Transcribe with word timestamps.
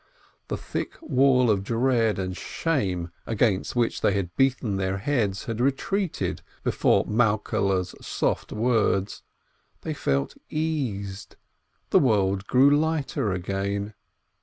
The 0.47 0.55
great 0.55 0.65
thick 0.65 0.95
wall 0.99 1.51
of 1.51 1.63
dread 1.63 2.17
and 2.17 2.35
shame 2.35 3.11
against 3.27 3.75
which 3.75 4.01
they 4.01 4.13
had 4.13 4.35
beaten 4.35 4.77
their 4.77 4.97
heads 4.97 5.45
had 5.45 5.61
retreated 5.61 6.41
before 6.63 7.05
Malkehle's 7.05 7.93
soft 8.03 8.51
words; 8.51 9.21
they 9.81 9.93
felt 9.93 10.33
eased; 10.49 11.35
the 11.91 11.99
world 11.99 12.47
grew 12.47 12.71
lighter 12.75 13.31
again. 13.31 13.93